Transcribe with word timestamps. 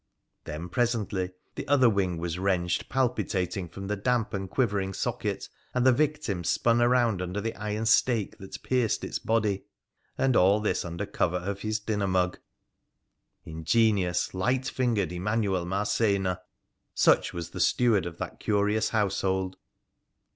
Then, 0.45 0.67
presently, 0.67 1.29
the 1.53 1.67
other 1.67 1.87
wing 1.87 2.17
was 2.17 2.39
wrenched 2.39 2.89
palpitating 2.89 3.69
from 3.69 3.85
the 3.85 3.95
damp 3.95 4.33
and 4.33 4.49
quivering 4.49 4.95
socket, 4.95 5.47
and 5.75 5.85
the 5.85 5.91
victim 5.91 6.43
spun 6.43 6.79
round 6.79 7.21
upon 7.21 7.33
the 7.43 7.53
iron 7.53 7.85
stake 7.85 8.39
that 8.39 8.63
pierced 8.63 9.03
its 9.03 9.19
body. 9.19 9.65
And 10.17 10.35
all 10.35 10.59
this 10.59 10.83
under 10.83 11.05
cover 11.05 11.37
of 11.37 11.59
his 11.61 11.79
dinner 11.79 12.07
mug, 12.07 12.39
ingenious, 13.45 14.33
light 14.33 14.65
fingered 14.67 15.11
Emanuel 15.11 15.67
Marcena! 15.67 16.41
Such 16.95 17.31
was 17.31 17.51
the 17.51 17.59
steward 17.59 18.07
of 18.07 18.17
that 18.17 18.39
curious 18.39 18.89
household. 18.89 19.55